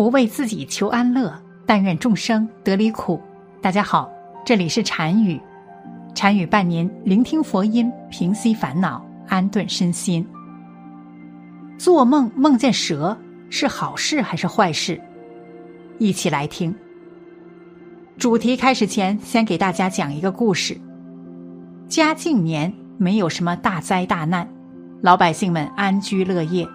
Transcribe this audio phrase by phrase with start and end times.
[0.00, 1.30] 不为自己求安乐，
[1.66, 3.20] 但愿众生得离苦。
[3.60, 4.10] 大家好，
[4.46, 5.38] 这里是禅语，
[6.14, 10.26] 禅语伴您聆听佛音，平息烦恼，安顿身心。
[11.76, 13.14] 做梦梦见蛇
[13.50, 14.98] 是好事还是坏事？
[15.98, 16.74] 一起来听。
[18.16, 20.80] 主题开始前，先给大家讲一个故事。
[21.88, 24.48] 嘉靖年没有什么大灾大难，
[25.02, 26.66] 老百姓们安居乐业。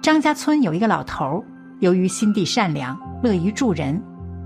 [0.00, 1.42] 张家村有一个老头儿。
[1.80, 4.00] 由于心地善良、乐于助人，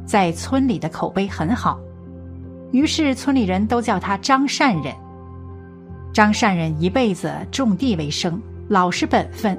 [0.05, 1.79] 在村里的口碑很好，
[2.73, 4.95] 于是村里人都叫他张善人。
[6.13, 9.57] 张善人一辈子种地为生，老实本分。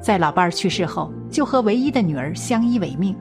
[0.00, 3.14] 在老伴儿去世后，就和唯一的女儿相依为命。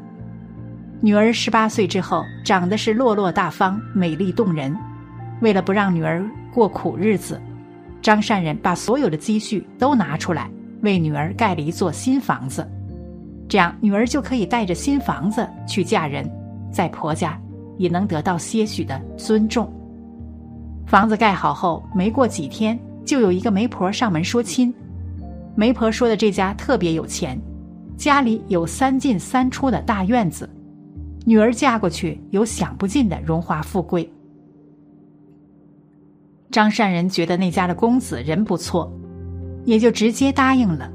[1.01, 4.73] 女儿十八岁之后，长得是落落大方、美丽动人。
[5.41, 7.41] 为了不让女儿过苦日子，
[8.01, 10.49] 张善人把所有的积蓄都拿出来，
[10.81, 12.65] 为女儿盖了一座新房子。
[13.49, 16.29] 这样，女儿就可以带着新房子去嫁人，
[16.71, 17.37] 在婆家
[17.79, 19.67] 也能得到些许的尊重。
[20.85, 24.71] 房子盖好后，没过几天，就有一个媒婆上门说亲。
[25.55, 27.41] 媒婆说的这家特别有钱，
[27.97, 30.47] 家里有三进三出的大院子，
[31.25, 34.07] 女儿嫁过去有享不尽的荣华富贵。
[36.51, 38.91] 张善人觉得那家的公子人不错，
[39.65, 40.91] 也就直接答应了。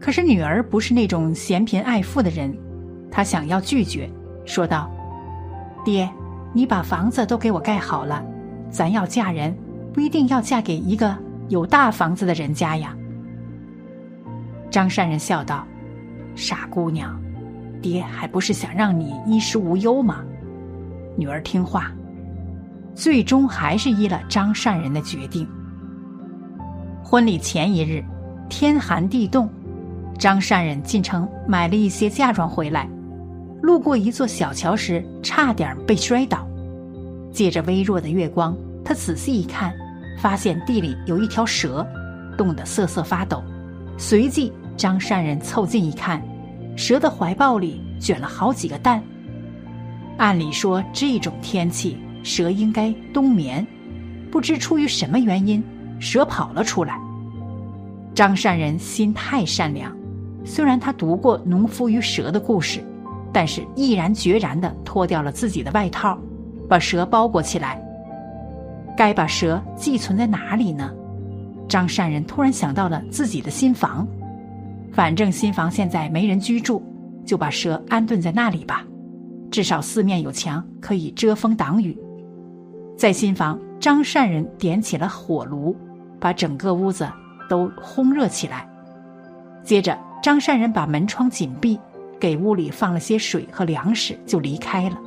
[0.00, 2.56] 可是女儿不是那种嫌贫爱富的人，
[3.10, 4.10] 她想要拒绝，
[4.46, 4.90] 说道
[5.84, 6.10] ：“爹，
[6.54, 8.24] 你把房子都给我盖好了，
[8.70, 9.54] 咱要嫁人，
[9.92, 11.14] 不一定要嫁给一个
[11.50, 12.96] 有大房子的人家呀。”
[14.70, 15.66] 张善人笑道
[16.34, 17.20] ：“傻姑娘，
[17.82, 20.24] 爹还不是想让你衣食无忧吗？”
[21.14, 21.92] 女儿听话，
[22.94, 25.46] 最终还是依了张善人的决定。
[27.02, 28.02] 婚礼前一日，
[28.48, 29.46] 天寒地冻。
[30.20, 32.86] 张善人进城买了一些嫁妆回来，
[33.62, 36.46] 路过一座小桥时，差点被摔倒。
[37.32, 39.74] 借着微弱的月光，他仔细一看，
[40.18, 41.86] 发现地里有一条蛇，
[42.36, 43.42] 冻得瑟瑟发抖。
[43.96, 46.22] 随即，张善人凑近一看，
[46.76, 49.02] 蛇的怀抱里卷了好几个蛋。
[50.18, 53.66] 按理说，这种天气蛇应该冬眠，
[54.30, 55.64] 不知出于什么原因，
[55.98, 57.00] 蛇跑了出来。
[58.14, 59.98] 张善人心太善良。
[60.50, 62.84] 虽然他读过农夫与蛇的故事，
[63.32, 66.18] 但是毅然决然的脱掉了自己的外套，
[66.68, 67.80] 把蛇包裹起来。
[68.96, 70.92] 该把蛇寄存在哪里呢？
[71.68, 74.04] 张善人突然想到了自己的新房，
[74.90, 76.82] 反正新房现在没人居住，
[77.24, 78.84] 就把蛇安顿在那里吧，
[79.52, 81.96] 至少四面有墙，可以遮风挡雨。
[82.96, 85.76] 在新房，张善人点起了火炉，
[86.18, 87.08] 把整个屋子
[87.48, 88.68] 都烘热起来，
[89.62, 89.96] 接着。
[90.22, 91.80] 张善人把门窗紧闭，
[92.18, 94.98] 给屋里放了些水和粮食，就离开了。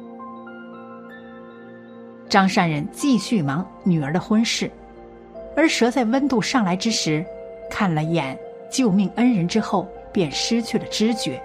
[2.28, 4.72] 张善人继续忙女儿的婚事，
[5.56, 7.24] 而蛇在温度上来之时，
[7.70, 8.36] 看了眼
[8.72, 11.40] 救命恩人之后，便失去了知觉。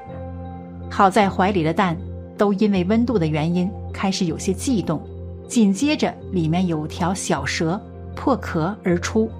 [0.90, 1.94] 好在怀里的蛋
[2.38, 5.02] 都因为温度的原因开始有些悸动，
[5.46, 7.78] 紧接着里面有条小蛇
[8.16, 9.30] 破壳而出。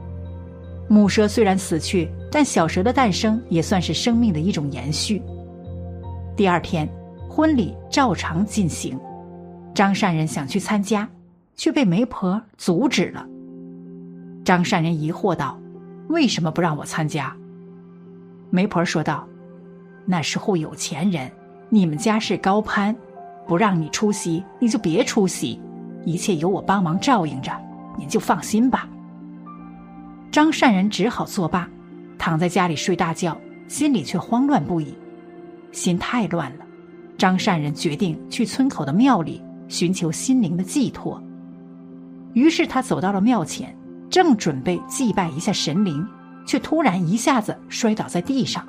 [0.87, 2.11] 母蛇虽然死去。
[2.31, 5.23] 但小蛇的诞生也算是生命的一种延续。
[6.37, 6.89] 第二天，
[7.29, 8.99] 婚礼照常进行。
[9.75, 11.09] 张善人想去参加，
[11.57, 13.27] 却被媒婆阻止了。
[14.45, 15.59] 张善人疑惑道
[16.09, 17.35] ：“为什么不让我参加？”
[18.51, 19.27] 媒婆说道
[20.05, 21.31] ：“那是户有钱人，
[21.69, 22.95] 你们家是高攀，
[23.47, 25.61] 不让你出席，你就别出席，
[26.05, 27.53] 一切由我帮忙照应着，
[27.97, 28.89] 您就放心吧。”
[30.33, 31.69] 张善人只好作罢。
[32.19, 34.95] 躺在家里睡大觉，心里却慌乱不已，
[35.73, 36.65] 心太乱了。
[37.17, 41.23] 张善人决定去村口的庙里寻求心灵的寄托。
[42.35, 43.75] 于是他走到了庙前，
[44.11, 46.07] 正准备祭拜一下神灵，
[46.47, 48.65] 却突然一下子摔倒在地上，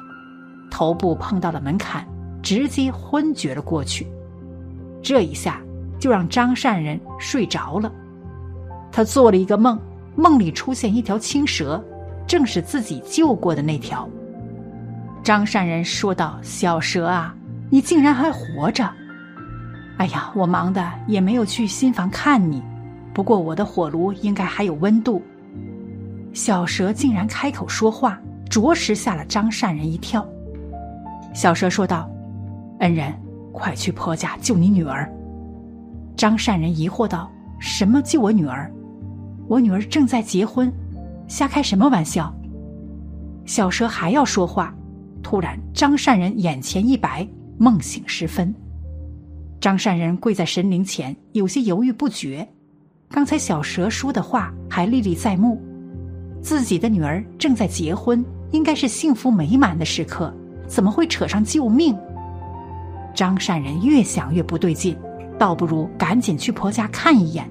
[0.71, 2.07] 头部碰到了门槛，
[2.41, 4.07] 直接昏厥了过去。
[5.01, 5.61] 这一下
[5.99, 7.91] 就让张善人睡着了。
[8.91, 9.79] 他做了一个梦，
[10.15, 11.83] 梦里出现一条青蛇。
[12.29, 14.07] 正是自己救过的那条。
[15.23, 17.35] 张善人说道：“小蛇啊，
[17.71, 18.87] 你竟然还活着！
[19.97, 22.61] 哎呀，我忙的也没有去新房看你。
[23.15, 25.23] 不过我的火炉应该还有温度。”
[26.31, 30.23] 小蛇竟然开口说话，着实吓了张善人一跳。
[31.33, 32.07] 小蛇说道
[32.79, 33.11] ：“恩人，
[33.51, 35.11] 快去婆家救你女儿。”
[36.15, 37.27] 张善人疑惑道
[37.59, 38.71] ：“什么救我女儿？
[39.47, 40.71] 我女儿正在结婚。”
[41.29, 42.33] 瞎开什么玩笑！
[43.45, 44.75] 小蛇还要说话，
[45.21, 47.25] 突然张善人眼前一白，
[47.57, 48.53] 梦醒时分，
[49.61, 52.45] 张善人跪在神灵前，有些犹豫不决。
[53.11, 55.61] 刚才小蛇说的话还历历在目，
[56.41, 60.33] 自己的女儿正在结婚，应该是幸福美满的时刻，
[60.67, 61.95] 怎么会扯上救命？
[63.13, 64.97] 张善人越想越不对劲，
[65.37, 67.47] 倒不如赶紧去婆家看一眼。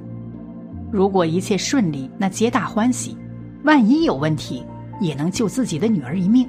[0.90, 3.16] 如果一切顺利，那皆大欢喜；
[3.64, 4.64] 万一有问题，
[5.00, 6.48] 也能救自己的女儿一命。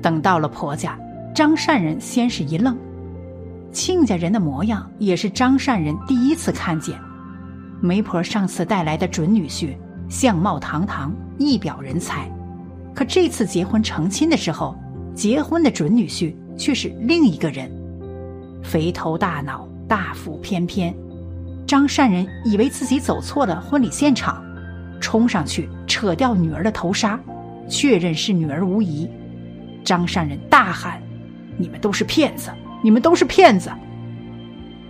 [0.00, 0.98] 等到了婆家，
[1.34, 2.76] 张善人先是一愣，
[3.72, 6.98] 亲家人的模样也是张善人第一次看见。
[7.80, 9.76] 媒婆上次带来的准女婿，
[10.08, 12.30] 相貌堂堂，一表人才。
[12.94, 14.76] 可这次结婚成亲的时候，
[15.14, 17.70] 结婚的准女婿却是另一个人，
[18.62, 20.94] 肥头大脑，大腹翩翩。
[21.66, 24.42] 张善人以为自己走错了婚礼现场，
[25.00, 27.18] 冲上去扯掉女儿的头纱，
[27.68, 29.10] 确认是女儿无疑。
[29.84, 31.02] 张善人大喊
[31.58, 32.48] ：“你们都是骗子！
[32.80, 33.72] 你们都是骗子！”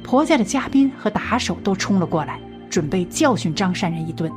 [0.04, 2.38] 婆家的嘉宾和打手都冲了过来。
[2.68, 4.30] 准备教训张善人一顿，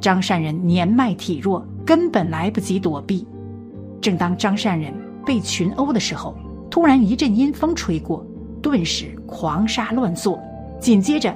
[0.00, 3.24] 张善人年迈体弱，根本来不及躲避。
[4.00, 4.92] 正当张善人
[5.24, 6.36] 被群殴的时候，
[6.68, 8.26] 突然一阵阴风吹过，
[8.60, 10.42] 顿时狂沙乱作，
[10.80, 11.32] 紧接着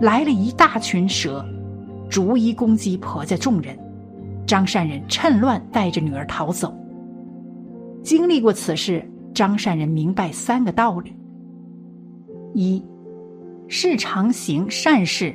[0.00, 1.44] 来了一大群蛇，
[2.08, 3.78] 逐一攻击婆家众人。
[4.48, 6.74] 张善人趁乱带着女儿逃走。
[8.02, 11.14] 经历过此事，张善人明白三个道理：
[12.54, 12.82] 一，
[13.68, 15.32] 事常行善事。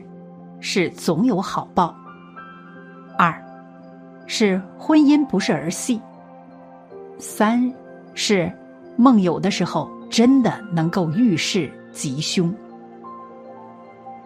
[0.66, 1.94] 是总有好报。
[3.18, 3.36] 二，
[4.28, 6.00] 是婚姻不是儿戏。
[7.20, 7.70] 三，
[8.14, 8.50] 是
[8.96, 12.52] 梦有的时候真的能够预示吉凶。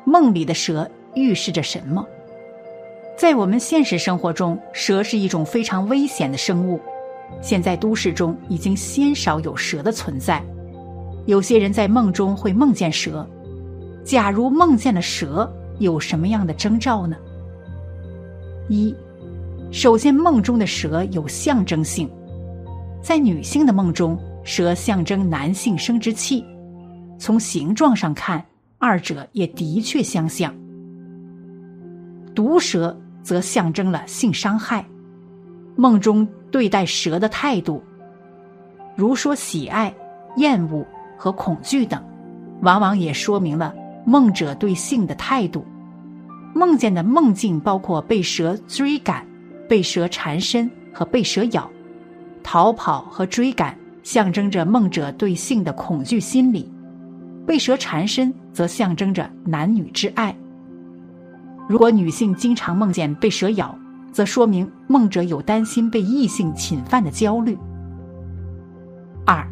[0.06, 2.06] 梦里的蛇预示着什么？
[3.18, 6.80] 在我们现实生活中，蛇是一种非常危险的生物。
[7.42, 10.42] 现在都市中已经鲜少有蛇的存在。
[11.26, 13.28] 有些人在梦中会梦见蛇。
[14.04, 17.18] 假如梦见了蛇，有什么样的征兆呢？
[18.70, 18.96] 一，
[19.72, 22.08] 首先梦中的蛇有象征性，
[23.02, 26.46] 在女性的梦中，蛇象征男性生殖器，
[27.18, 28.46] 从形状上看，
[28.78, 30.54] 二者也的确相像。
[32.34, 32.96] 毒蛇
[33.28, 34.86] 则象征了性伤害，
[35.76, 37.84] 梦中对待蛇的态度，
[38.96, 39.94] 如说喜爱、
[40.38, 40.88] 厌恶
[41.18, 42.02] 和恐惧等，
[42.62, 43.76] 往往也说明了。
[44.06, 45.66] 梦者对性的态度，
[46.56, 49.28] 梦见的梦境包括被蛇追赶、
[49.68, 51.70] 被蛇缠身和被蛇咬。
[52.44, 56.72] 逃跑和追赶象征着梦者对性的恐惧心理，
[57.46, 60.34] 被蛇缠身则象征着男女之爱。
[61.68, 63.78] 如果女性经常梦见被蛇咬，
[64.12, 67.58] 则说明梦者有担心被异性侵犯的焦虑。
[69.26, 69.46] 二，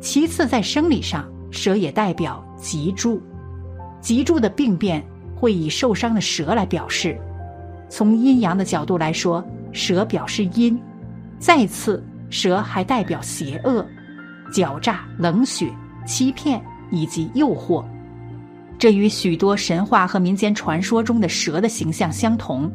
[0.00, 3.22] 其次在生理上，蛇也代表脊柱。
[4.00, 5.02] 脊柱的病变
[5.34, 7.18] 会以受伤的蛇来表示。
[7.88, 9.42] 从阴阳的角度来说，
[9.72, 10.76] 蛇表示阴；
[11.38, 13.86] 再次，蛇还代表邪恶、
[14.52, 15.70] 狡诈、冷血、
[16.06, 17.84] 欺骗以及诱惑。
[18.84, 22.70] 这与许多神话和民间传说中的蛇的形象相同。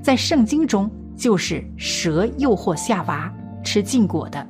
[0.00, 3.30] 在圣经中，就是蛇诱惑夏娃
[3.62, 4.46] 吃禁果的。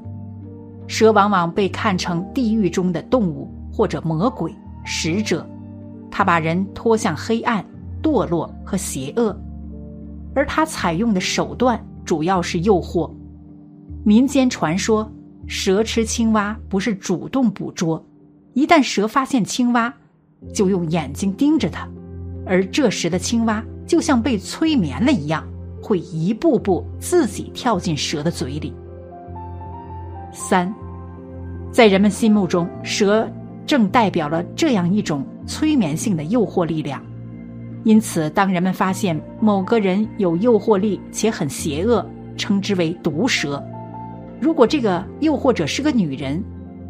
[0.87, 5.45] 蛇往往被看成地狱中的动物或者魔鬼使者。
[6.13, 7.67] 他把人拖向黑暗、
[8.01, 9.37] 堕落和邪恶，
[10.33, 13.11] 而他采用的手段主要是诱惑。
[14.05, 15.13] 民间传说，
[15.49, 18.01] 蛇吃青蛙不是主动捕捉，
[18.53, 19.93] 一旦蛇发现青蛙，
[20.53, 21.89] 就用眼睛盯着它，
[22.45, 25.47] 而这时的青蛙就像被催眠了一样，
[25.83, 28.73] 会一步步自己跳进蛇的嘴里。
[30.33, 30.75] 三，
[31.71, 33.29] 在人们心目中，蛇。
[33.67, 37.03] 正代表了这样一种催眠性的诱惑力量，
[37.83, 43.65] 因此，当人们发现某个人有诱惑力且很邪恶，称之为毒蛇。
[44.39, 46.45] 如果这个诱惑者是个女人，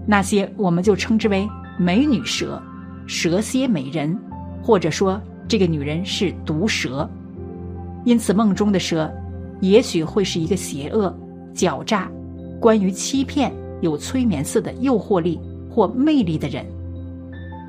[0.04, 2.60] 那些我们就称之为美女蛇、
[3.06, 4.18] 蛇蝎美人，
[4.62, 7.08] 或者说这个女人是毒蛇。
[8.04, 9.10] 因此，梦中的蛇
[9.60, 11.16] 也许会是一个邪恶、
[11.54, 12.10] 狡诈、
[12.60, 15.40] 关于欺骗、有催眠似的诱惑力。
[15.74, 16.64] 或魅力的人，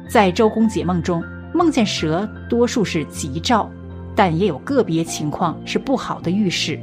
[0.08, 1.24] 在周公解梦中
[1.56, 3.68] 梦见蛇，多数是吉兆，
[4.15, 6.80] 但也有个别情况是不好的预示。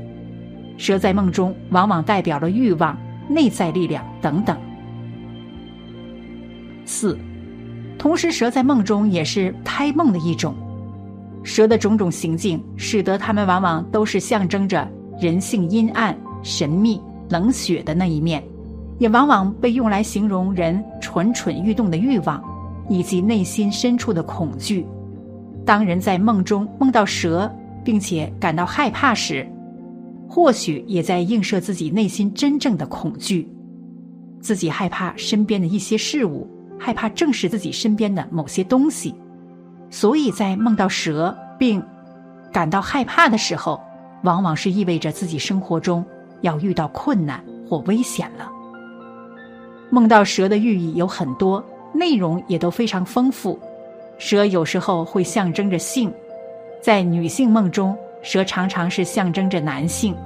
[0.76, 4.58] 蛇在梦中往往代表了欲望、内在力量等等。
[6.84, 7.16] 四，
[8.02, 10.52] 同时蛇在梦中也是胎梦的一种。
[11.44, 14.90] 蛇的种种行径，使得它们往往都是象征着
[15.20, 18.42] 人性阴暗、神秘、冷血的那一面。
[18.98, 22.42] 也往往被用来形容人蠢蠢欲动的欲望，
[22.88, 24.84] 以及内心深处的恐惧。
[25.64, 27.48] 当人在梦中梦到蛇，
[27.84, 29.48] 并且感到害怕时，
[30.28, 33.48] 或许也在映射自己内心真正的恐惧。
[34.40, 36.48] 自己害怕身边的一些事物，
[36.84, 39.14] 害怕正视自己身边的某些东西，
[39.88, 41.80] 所以在梦到蛇并
[42.52, 43.80] 感到害怕的时候，
[44.24, 46.04] 往往是意味着自己生活中
[46.40, 48.50] 要遇到困难或危险了。
[49.90, 53.56] 梦到蛇的寓意有很多，内容也都非常丰富。
[54.18, 56.12] 蛇有时候会象征着性，
[56.82, 60.16] 在女性梦中，蛇常常是象征着男性。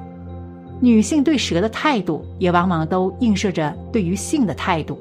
[0.81, 4.99] 女性对蛇的态度，也往往都映射着对于性的态度。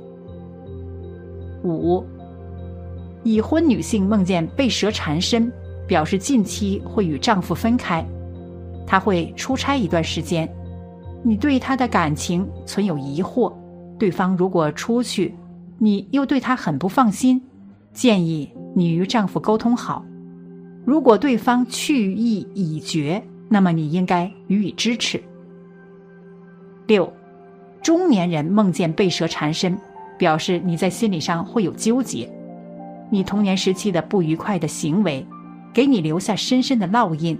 [1.73, 2.05] 五，
[3.23, 5.51] 已婚女性梦见被蛇缠身，
[5.87, 8.05] 表示近期会与丈夫分开，
[8.85, 10.47] 她会出差一段时间。
[11.23, 13.53] 你对她的感情存有疑惑，
[13.97, 15.33] 对方如果出去，
[15.77, 17.41] 你又对他很不放心，
[17.93, 20.05] 建议你与丈夫沟通好。
[20.85, 25.21] 如果对方去意已决，那么你应该予以支持。
[26.87, 27.11] 六，
[27.81, 29.75] 中年人梦见被蛇缠身，
[30.17, 32.31] 表示你在心理上会有纠结。
[33.09, 35.25] 你童年时期的不愉快的行为，
[35.73, 37.37] 给你留下深深的烙印。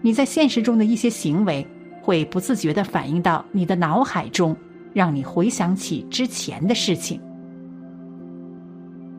[0.00, 1.66] 你在现实中的一些行为，
[2.00, 4.56] 会不自觉地反映到你的脑海中，
[4.92, 7.20] 让你回想起之前的事情。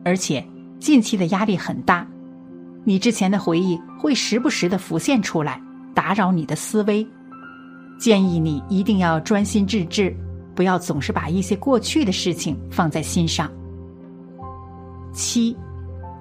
[0.04, 0.44] 而且
[0.78, 2.06] 近期的压力很大，
[2.84, 5.60] 你之前的回忆会时不时的浮现出来，
[5.94, 7.06] 打扰你的思维。
[7.98, 10.14] 建议你一定要专心致志，
[10.54, 13.50] 不要总是把一些过去的事情放在心上。
[15.12, 15.56] 七，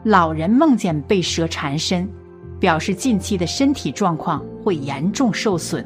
[0.04, 2.10] 老人梦见被蛇缠身，
[2.60, 5.86] 表示近期的身体状况会严重受损。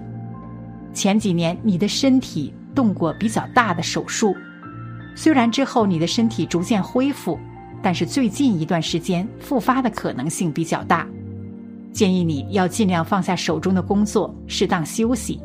[0.93, 4.35] 前几年你的身体动过比较大的手术，
[5.15, 7.39] 虽然之后你的身体逐渐恢复，
[7.81, 11.07] 但是最近一段时间复发的可能性比较大。
[11.91, 15.39] 建议你要尽量放下手中的工作，适当休息。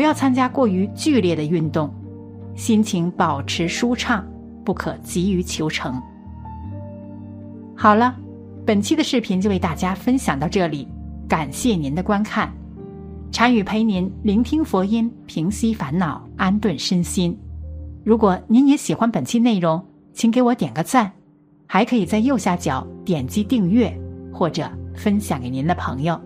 [0.00, 1.92] 不要参加过于剧烈的运动，
[2.54, 4.26] 心情保持舒畅，
[4.64, 6.00] 不可急于求成。
[7.76, 8.16] 好了，
[8.64, 10.88] 本期的视频就为大家分享到这里，
[11.28, 12.50] 感谢您的观看。
[13.30, 17.38] 禅语陪您聆听佛音，平息烦恼，安顿身心。
[18.02, 21.12] 如果您也喜欢本期内容，请给我点个赞，
[21.66, 23.94] 还可以在右下角点击订阅
[24.32, 26.18] 或者分享给您的朋友。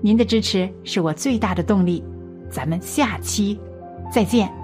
[0.00, 2.04] 您的支持是我最大的动力。
[2.50, 3.58] 咱们下期
[4.12, 4.59] 再见。